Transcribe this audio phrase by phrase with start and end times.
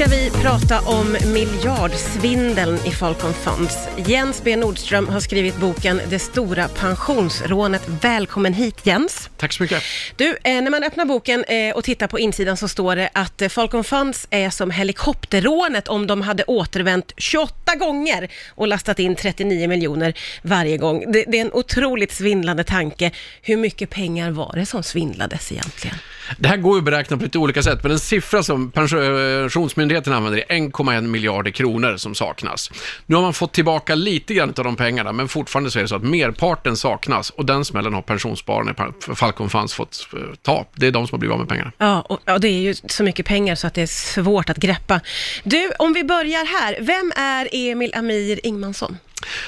[0.00, 3.88] ska vi prata om miljardsvindeln i Falcon Funds.
[4.06, 7.82] Jens B Nordström har skrivit boken Det stora pensionsrånet.
[8.02, 9.30] Välkommen hit Jens.
[9.36, 9.82] Tack så mycket.
[10.16, 13.42] Du, eh, när man öppnar boken eh, och tittar på insidan så står det att
[13.42, 19.16] eh, Falcon Funds är som helikopterrånet om de hade återvänt 28 gånger och lastat in
[19.16, 21.12] 39 miljoner varje gång.
[21.12, 23.10] Det, det är en otroligt svindlande tanke.
[23.42, 25.96] Hur mycket pengar var det som svindlades egentligen?
[26.38, 29.89] Det här går ju att beräkna på lite olika sätt, men en siffra som Pensionsmyndigheten
[29.96, 32.70] använder är 1,1 miljarder kronor som saknas.
[33.06, 35.88] Nu har man fått tillbaka lite grann av de pengarna, men fortfarande så är det
[35.88, 40.66] så att merparten saknas och den smällen har pensionsspararna i Falcon Funds fått eh, ta.
[40.74, 41.72] Det är de som har blivit av med pengarna.
[41.78, 44.56] Ja, och, och det är ju så mycket pengar så att det är svårt att
[44.56, 45.00] greppa.
[45.44, 46.76] Du, om vi börjar här.
[46.80, 48.96] Vem är Emil Amir Ingmansson?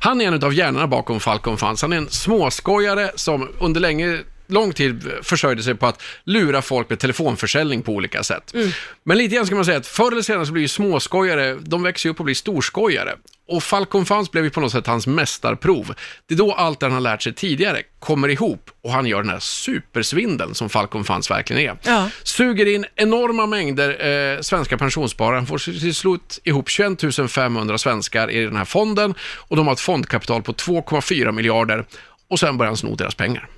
[0.00, 1.82] Han är en av hjärnorna bakom Falcon Funds.
[1.82, 6.90] Han är en småskojare som under länge lång tid försörjde sig på att lura folk
[6.90, 8.54] med telefonförsäljning på olika sätt.
[8.54, 8.70] Mm.
[9.04, 11.82] Men lite grann ska man säga att förr eller senare så blir ju småskojare, de
[11.82, 13.14] växer ju upp och blir storskojare.
[13.48, 15.94] Och Falcon Funds blev ju på något sätt hans mästarprov.
[16.26, 19.22] Det är då allt det han har lärt sig tidigare kommer ihop och han gör
[19.22, 21.78] den här supersvindeln som Falcon Funds verkligen är.
[21.82, 22.10] Ja.
[22.22, 25.36] Suger in enorma mängder eh, svenska pensionssparare.
[25.36, 29.74] Han får till slut ihop 21 500 svenskar i den här fonden och de har
[29.74, 31.84] ett fondkapital på 2,4 miljarder
[32.28, 33.48] och sen börjar han sno deras pengar.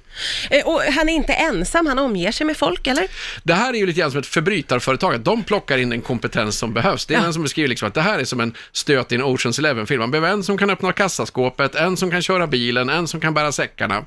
[0.50, 3.08] Eh, och han är inte ensam, han omger sig med folk, eller?
[3.42, 6.74] Det här är ju lite grann som ett förbrytarföretag, de plockar in den kompetens som
[6.74, 7.06] behövs.
[7.06, 7.26] Det är ja.
[7.26, 10.00] en som beskriver liksom att det här är som en stöt i en Oceans Eleven-film.
[10.00, 13.34] Man behöver en som kan öppna kassaskåpet, en som kan köra bilen, en som kan
[13.34, 14.04] bära säckarna.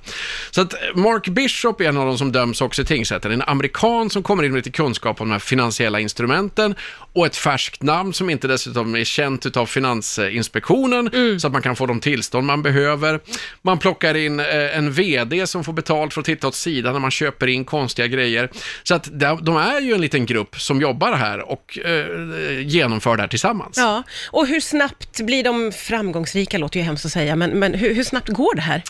[0.52, 3.32] Så att Mark Bishop är en av de som döms också i tingsrätten.
[3.32, 6.76] En amerikan som kommer in med lite kunskap om de här finansiella instrumenten
[7.14, 11.40] och ett färskt namn som inte dessutom är känt av Finansinspektionen, mm.
[11.40, 13.20] så att man kan få de tillstånd man behöver.
[13.62, 16.94] Man plockar in eh, en VD som får betalt betalt för att titta åt sidan
[16.94, 18.50] när man köper in konstiga grejer.
[18.84, 19.10] Så att
[19.42, 23.78] de är ju en liten grupp som jobbar här och eh, genomför det här tillsammans.
[23.78, 27.96] Ja, och hur snabbt blir de framgångsrika, låter ju hemskt att säga, men, men hur,
[27.96, 28.84] hur snabbt går det här?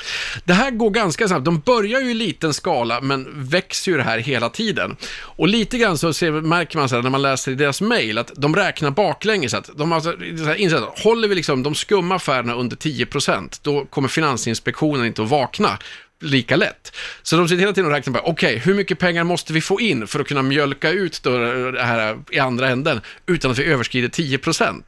[0.46, 1.46] Det här går ganska snabbt.
[1.46, 4.96] De börjar ju i liten skala, men växer ju det här hela tiden.
[5.38, 8.18] Och lite grann så ser, märker man så här, när man läser i deras mejl
[8.18, 9.54] att de räknar baklänges.
[9.54, 14.08] Att de har insett att håller vi liksom de skumma affärerna under 10%, då kommer
[14.08, 15.78] Finansinspektionen inte att vakna
[16.22, 16.96] lika lätt.
[17.24, 19.62] Så de sitter hela tiden och räknar på, okej, okay, hur mycket pengar måste vi
[19.62, 23.64] få in för att kunna mjölka ut det här i andra änden utan att vi
[23.64, 24.82] överskrider 10%?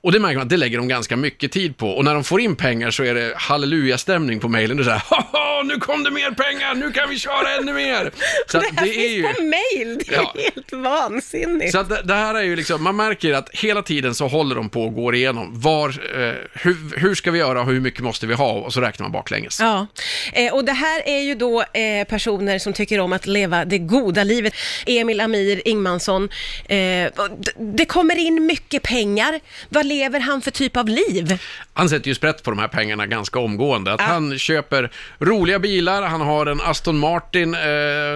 [0.00, 1.90] Och det märker man att det lägger de ganska mycket tid på.
[1.90, 4.76] Och när de får in pengar så är det halleluja-stämning på mejlen.
[4.76, 7.72] Det är så här, Haha, nu kom det mer pengar, nu kan vi köra ännu
[7.72, 8.10] mer.
[8.46, 9.22] Så det här det är finns ju...
[9.22, 10.34] på mejl, det är ja.
[10.36, 11.72] helt vansinnigt.
[11.72, 14.54] Så att det, det, här är ju liksom, man märker att hela tiden så håller
[14.56, 18.00] de på och går igenom, var, eh, hur, hur ska vi göra och hur mycket
[18.00, 18.52] måste vi ha?
[18.52, 19.60] Och så räknar man baklänges.
[19.60, 19.86] Ja,
[20.32, 23.78] eh, och det här är ju då eh, personer som tycker om att leva det
[23.78, 24.54] goda livet.
[24.86, 26.28] Emil Amir Ingmansson,
[26.68, 27.12] eh,
[27.58, 29.40] det kommer in mycket pengar.
[29.68, 31.38] Vad lever han för typ av liv?
[31.72, 33.92] Han sätter ju sprätt på de här pengarna ganska omgående.
[33.92, 34.04] Att ah.
[34.04, 37.60] Han köper roliga bilar, han har en Aston Martin eh,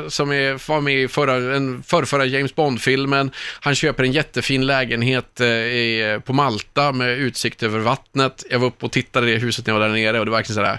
[0.09, 3.31] som är, var med i förra, en förrförra James Bond-filmen.
[3.61, 8.45] Han köper en jättefin lägenhet eh, i, på Malta med utsikt över vattnet.
[8.51, 10.31] Jag var uppe och tittade i det huset när jag var där nere och det
[10.31, 10.79] var verkligen sådär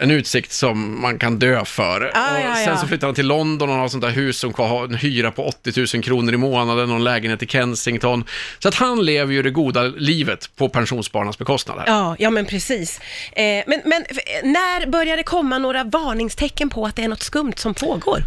[0.00, 2.10] en utsikt som man kan dö för.
[2.14, 2.76] Ah, och ja, sen ja.
[2.76, 5.46] så flyttar han till London och har sånt där hus som har en hyra på
[5.46, 8.24] 80 000 kronor i månaden och en lägenhet i Kensington.
[8.58, 11.78] Så att han lever ju det goda livet på pensionsspararnas bekostnad.
[11.78, 11.86] Här.
[11.86, 13.00] Ja, ja men precis.
[13.32, 14.04] Eh, men, men
[14.42, 18.18] när börjar det komma några varningstecken på att det är något skumt som pågår?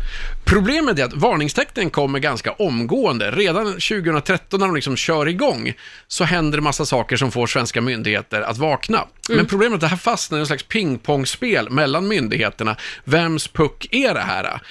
[0.45, 3.31] Problemet är att varningstecknen kommer ganska omgående.
[3.31, 5.73] Redan 2013 när de liksom kör igång
[6.07, 9.07] så händer det massa saker som får svenska myndigheter att vakna.
[9.29, 9.37] Mm.
[9.37, 12.75] Men problemet är att det här fastnar i en slags pingpongspel mellan myndigheterna.
[13.03, 14.61] Vems puck är det här?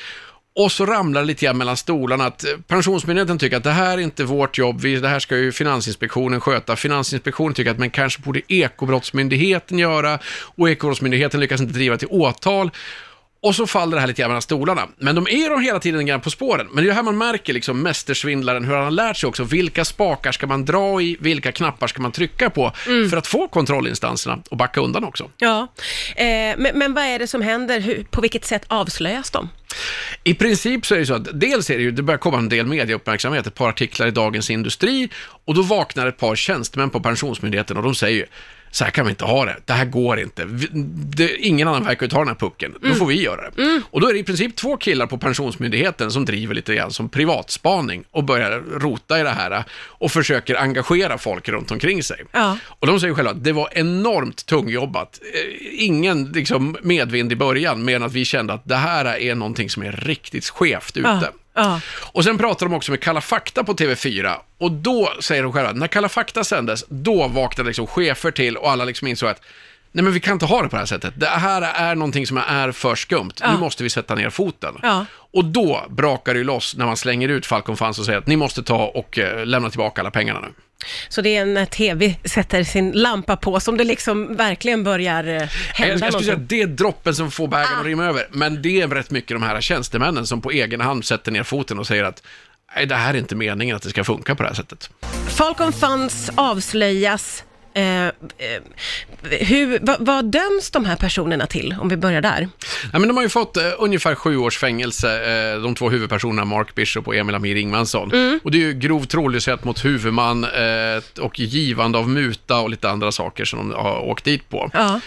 [0.55, 3.99] Och så ramlar det lite grann mellan stolarna att eh, Pensionsmyndigheten tycker att det här
[3.99, 6.77] är inte vårt jobb, det här ska ju Finansinspektionen sköta.
[6.77, 10.19] Finansinspektionen tycker att men kanske borde Ekobrottsmyndigheten göra
[10.57, 12.71] och Ekobrottsmyndigheten lyckas inte driva till åtal.
[13.43, 14.89] Och så faller det här lite grann mellan stolarna.
[14.99, 16.67] Men de är de hela tiden grann på spåren.
[16.73, 19.45] Men det är det här man märker, liksom, mästersvindlaren, hur han har lärt sig också.
[19.45, 21.17] Vilka spakar ska man dra i?
[21.21, 22.73] Vilka knappar ska man trycka på?
[22.87, 23.11] Mm.
[23.11, 25.31] För att få kontrollinstanserna att backa undan också.
[25.39, 25.69] Ja,
[26.17, 26.27] eh,
[26.57, 27.81] men, men vad är det som händer?
[27.81, 29.49] Hur, på vilket sätt avslöjas de?
[30.25, 32.49] I princip så är det så att dels är det ju, det börjar komma en
[32.49, 35.09] del mediauppmärksamhet, ett par artiklar i Dagens Industri
[35.45, 38.27] och då vaknar ett par tjänstemän på Pensionsmyndigheten och de säger ju
[38.73, 40.45] så här kan vi inte ha det, det här går inte,
[41.17, 42.99] det, ingen annan verkar ta den här pucken, då mm.
[42.99, 43.63] får vi göra det.
[43.63, 43.83] Mm.
[43.91, 47.09] Och då är det i princip två killar på Pensionsmyndigheten som driver lite grann som
[47.09, 52.25] privatspaning och börjar rota i det här och försöker engagera folk runt omkring sig.
[52.33, 52.59] Ja.
[52.67, 57.85] Och de säger själva att det var enormt tungjobbat, eh, ingen liksom medvind i början,
[57.85, 61.09] men att vi kände att det här är någonting som är riktigt skevt ute.
[61.09, 61.33] Ja.
[61.55, 61.81] Ja.
[62.13, 64.37] Och sen pratar de också med Kalla fakta på TV4.
[64.59, 68.71] Och då säger de själva, när Kalla fakta sändes, då vaknade liksom chefer till och
[68.71, 69.43] alla liksom insåg att
[69.93, 71.15] Nej men vi kan inte ha det på det här sättet.
[71.17, 73.33] Det här är någonting som är för skumt.
[73.41, 73.53] Ja.
[73.53, 74.75] Nu måste vi sätta ner foten.
[74.83, 75.07] Ja.
[75.33, 78.27] Och då brakar det ju loss när man slänger ut Falcon Funds och säger att
[78.27, 80.49] ni måste ta och eh, lämna tillbaka alla pengarna nu.
[81.09, 85.49] Så det är när TV sätter sin lampa på som det liksom verkligen börjar eh,
[85.75, 88.27] hända jag skulle säga att det är droppen som får bägaren att rimma över.
[88.31, 91.79] Men det är rätt mycket de här tjänstemännen som på egen hand sätter ner foten
[91.79, 92.23] och säger att
[92.77, 94.91] Nej, det här är inte meningen att det ska funka på det här sättet.
[95.29, 97.45] Falcon Funds avslöjas.
[97.75, 98.13] Eh, eh,
[99.31, 102.49] hur, vad, vad döms de här personerna till, om vi börjar där?
[102.93, 105.09] Ja, men de har ju fått eh, ungefär sju års fängelse,
[105.55, 108.13] eh, de två huvudpersonerna Mark Bishop och Emil Amir Ingmansson.
[108.13, 108.41] Mm.
[108.45, 112.91] Och det är ju grov trolöshet mot huvudman eh, och givande av muta och lite
[112.91, 114.71] andra saker som de har åkt dit på.
[114.73, 115.01] Ja.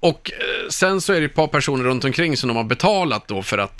[0.00, 0.32] Och
[0.70, 3.58] sen så är det ett par personer runt omkring som de har betalat då för
[3.58, 3.78] att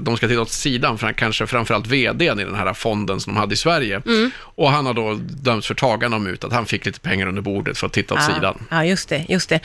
[0.00, 3.40] de ska till åt sidan, för kanske framförallt vdn i den här fonden som de
[3.40, 4.02] hade i Sverige.
[4.06, 4.30] Mm.
[4.40, 7.78] Och han har då dömts för tagande av mutat, han fick lite pengar under bordet
[7.78, 8.66] för att titta åt sidan.
[8.70, 9.24] Ja, just det.
[9.28, 9.60] Just det.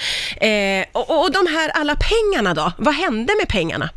[0.47, 2.71] Eh, och, och de här alla pengarna då?
[2.77, 3.89] Vad hände med pengarna?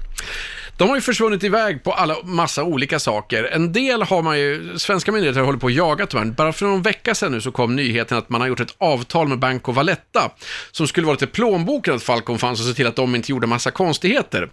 [0.78, 3.44] De har ju försvunnit iväg på alla massa olika saker.
[3.44, 6.24] En del har man ju, svenska myndigheter har hållit på och jagat de här.
[6.24, 9.28] Bara för någon vecka sedan nu så kom nyheten att man har gjort ett avtal
[9.28, 10.30] med Banco Valletta
[10.72, 13.46] som skulle vara lite plånboken åt Falcon fanns och se till att de inte gjorde
[13.46, 14.48] massa konstigheter.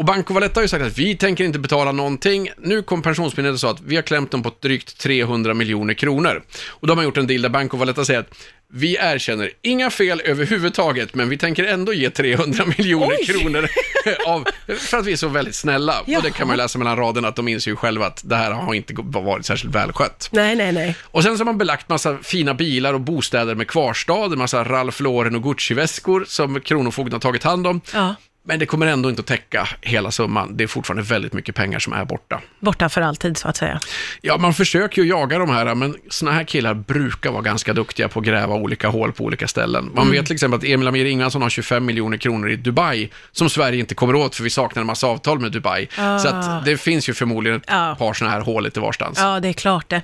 [0.00, 2.50] Och Banco Valletta har ju sagt att vi tänker inte betala någonting.
[2.58, 6.42] Nu kom Pensionsmyndigheten och sa att vi har klämt dem på drygt 300 miljoner kronor.
[6.68, 8.34] Och då har man gjort en deal där Banco Valletta säger att
[8.72, 13.26] vi erkänner inga fel överhuvudtaget, men vi tänker ändå ge 300 miljoner Oj!
[13.26, 13.68] kronor
[14.26, 14.46] av,
[14.78, 16.00] för att vi är så väldigt snälla.
[16.00, 18.36] Och det kan man ju läsa mellan raderna att de inser ju själva att det
[18.36, 20.28] här har inte varit särskilt välskött.
[20.32, 20.96] Nej, nej, nej.
[21.02, 25.02] Och sen så har man belagt massa fina bilar och bostäder med kvarstad, massa Ralph
[25.02, 27.80] Lauren och Gucci-väskor som Kronofogden har tagit hand om.
[27.92, 30.56] Ja, Men det kommer ändå inte att täcka hela summan.
[30.56, 32.40] Det är fortfarande väldigt mycket pengar som är borta.
[32.60, 33.80] borta för alltid så att säga.
[34.20, 38.08] Ja, man försöker ju jaga de här, men såna här killar brukar vara ganska duktiga
[38.08, 39.90] på att gräva olika hål på olika ställen.
[39.94, 43.50] Man vet till exempel att Emil Amir Ingvarsson har 25 miljoner kronor i Dubai, som
[43.50, 45.88] Sverige inte kommer åt för vi saknar en massa avtal med Dubai.
[45.96, 47.96] Så att det finns ju förmodligen ett Ja.
[47.98, 49.18] par såna här hål lite varstans.
[49.18, 49.96] Ja, det är klart det.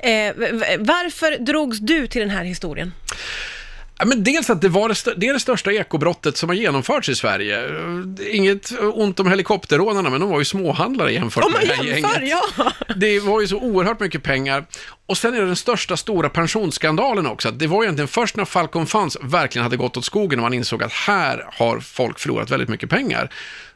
[0.00, 0.34] Eh,
[0.78, 2.92] varför drogs du till den här historien?
[3.98, 6.56] Ja, men dels att det, var det, stö- det är det största ekobrottet som har
[6.56, 7.60] genomförts i Sverige.
[8.30, 12.20] Inget ont om helikopterrånarna, men de var ju småhandlare jämfört Om med det här jämför,
[12.20, 12.38] gänget.
[12.56, 12.72] ja.
[12.96, 14.64] Det var ju så oerhört mycket pengar.
[15.06, 17.50] Och sen är det den största stora pensionsskandalen också.
[17.50, 20.82] Det var egentligen först när Falcon Funds verkligen hade gått åt skogen och man insåg
[20.82, 23.30] att här har folk förlorat väldigt mycket pengar.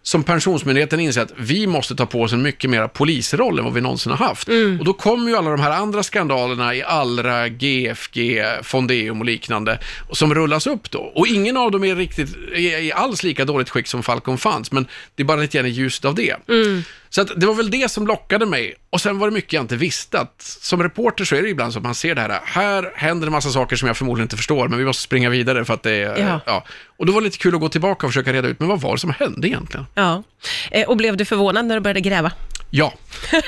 [0.09, 3.75] Som Pensionsmyndigheten inser att vi måste ta på oss en mycket mer polisroll än vad
[3.75, 4.49] vi någonsin har haft.
[4.79, 9.79] Och då kommer ju alla de här andra skandalerna i Allra, GFG, Fondeum och liknande
[10.13, 10.99] som rullas upp då.
[10.99, 14.73] Och ingen av dem är riktigt, är i alls lika dåligt skick som Falcon Funds,
[14.73, 16.37] men det är bara lite grann i ljuset av det.
[17.11, 18.75] Så att det var väl det som lockade mig.
[18.91, 20.21] Och sen var det mycket jag inte visste.
[20.21, 22.41] Att som reporter så är det ibland så att man ser det här.
[22.45, 25.65] Här händer en massa saker som jag förmodligen inte förstår, men vi måste springa vidare
[25.65, 26.19] för att det är...
[26.19, 26.41] Ja.
[26.47, 26.65] Ja.
[26.97, 28.81] Och då var det lite kul att gå tillbaka och försöka reda ut, men vad
[28.81, 29.87] var det som hände egentligen?
[29.95, 30.23] Ja.
[30.71, 32.33] Eh, och blev du förvånad när du började gräva?
[32.71, 32.95] Ja,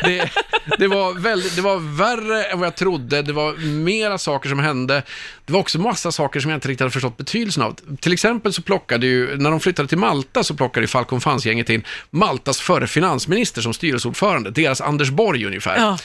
[0.03, 0.31] det,
[0.79, 3.23] det, var väldigt, det var värre än vad jag trodde.
[3.23, 5.03] Det var mera saker som hände.
[5.47, 7.77] Det var också massa saker som jag inte riktigt hade förstått betydelsen av.
[8.01, 11.71] Till exempel så plockade ju, när de flyttade till Malta så plockade ju Falcon Funds-gänget
[11.71, 15.77] in Maltas förre finansminister som styrelseordförande, deras Anders Borg ungefär.
[15.77, 15.99] Ja.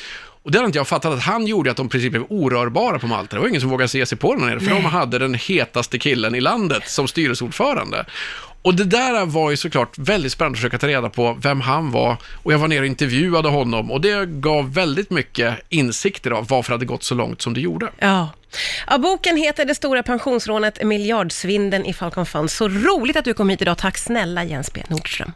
[0.43, 2.99] Och det hade inte jag fattat att han gjorde att de i princip blev orörbara
[2.99, 3.35] på Malta.
[3.35, 5.33] Det var ingen som vågade se sig på dem där nere, för de hade den
[5.33, 8.05] hetaste killen i landet som styrelseordförande.
[8.65, 11.91] Och det där var ju såklart väldigt spännande att försöka ta reda på vem han
[11.91, 12.17] var.
[12.43, 16.71] Och jag var nere och intervjuade honom och det gav väldigt mycket insikter av varför
[16.71, 17.89] det hade gått så långt som det gjorde.
[17.99, 18.29] Ja.
[18.87, 18.97] ja.
[18.97, 22.53] Boken heter Det stora pensionsrånet, miljardsvindeln i Falcon Funds.
[22.53, 23.77] Så roligt att du kom hit idag.
[23.77, 24.83] Tack snälla Jens B.
[24.87, 25.31] Nordström.